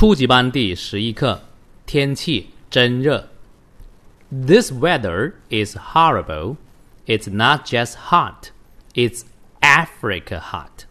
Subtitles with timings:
[0.00, 1.42] 初级班第十一课，
[1.86, 3.28] 天气真热。
[4.30, 6.56] This weather is horrible.
[7.06, 8.50] It's not just hot,
[8.94, 9.24] it's
[9.60, 10.84] Africa hot.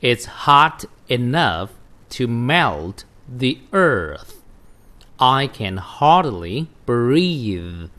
[0.00, 1.68] It's hot enough
[2.10, 4.36] to melt the earth.
[5.18, 7.90] I can hardly breathe,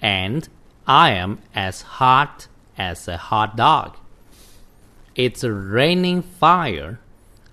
[0.00, 0.48] and
[0.84, 3.92] I am as hot as a hot dog.
[5.14, 6.98] It's raining fire.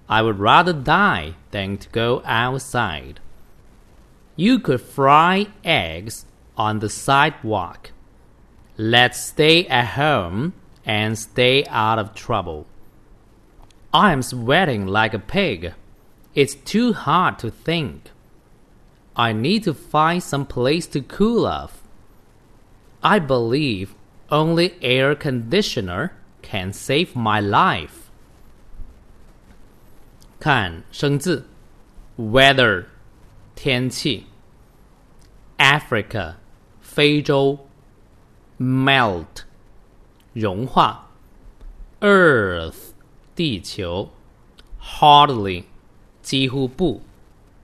[0.08, 3.20] I would rather die than to go outside.
[4.36, 6.26] You could fry eggs
[6.56, 7.90] on the sidewalk.
[8.76, 10.52] Let's stay at home
[10.84, 12.66] and stay out of trouble.
[13.92, 15.72] I'm sweating like a pig.
[16.34, 18.10] It's too hard to think.
[19.16, 21.82] I need to find some place to cool off.
[23.02, 23.94] I believe
[24.30, 26.12] only air conditioner
[26.42, 28.05] can save my life.
[30.45, 31.47] 看生字，
[32.17, 32.85] weather
[33.55, 34.25] 天气，
[35.57, 36.35] Africa
[36.81, 37.67] 非洲，
[38.59, 39.43] melt
[40.33, 41.09] 融化，
[41.99, 42.93] Earth
[43.35, 44.09] 地球，
[44.81, 45.65] hardly
[46.21, 47.03] 几乎不，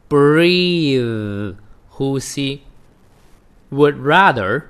[0.08, 1.56] breathe
[1.90, 2.62] 呼吸，
[3.72, 4.66] would rather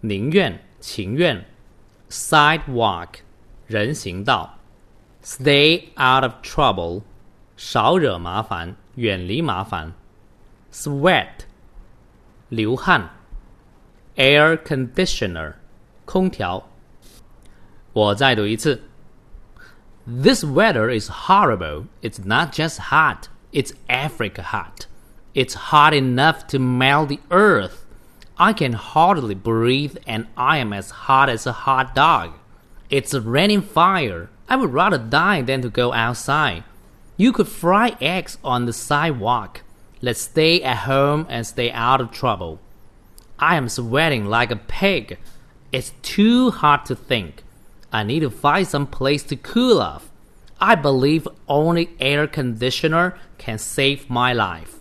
[0.00, 1.46] 宁愿情愿，
[2.10, 3.20] sidewalk
[3.68, 4.58] 人行道，
[5.22, 7.02] stay out of trouble
[7.56, 9.92] 少惹麻烦，远离麻烦。
[10.72, 11.46] Sweat
[12.48, 13.10] 流汗，
[14.16, 15.54] air conditioner
[16.04, 16.68] 空调。
[17.92, 18.82] 我再读一次。
[20.04, 21.86] This weather is horrible.
[22.00, 24.86] It's not just hot, it's Africa hot.
[25.34, 27.84] It's hot enough to melt the earth.
[28.34, 32.32] I can hardly breathe and I am as hot as a hot dog.
[32.90, 34.28] It's raining fire.
[34.48, 36.64] I would rather die than to go outside.
[37.19, 39.63] You could fry eggs on the sidewalk.
[40.01, 42.59] Let's stay at home and stay out of trouble.
[43.39, 45.17] I am sweating like a pig.
[45.71, 47.43] It's too hot to think.
[47.91, 50.11] I need to find some place to cool off.
[50.61, 54.75] I believe only air conditioner can save my life.